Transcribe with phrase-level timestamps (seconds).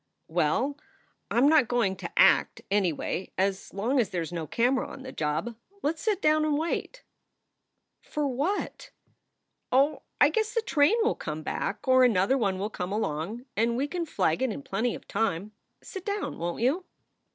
[0.27, 0.79] "Well,
[1.29, 5.03] I m not going to act, anyway, as long as there s no camera on
[5.03, 5.55] the job.
[5.83, 7.03] Let s sit down and wait."
[8.01, 8.89] "For what?"
[9.71, 13.77] "Oh, I guess the train will come back, or another one will come along and
[13.77, 15.51] we can flag it in plenty of time.
[15.83, 16.83] Sit down, won t you?"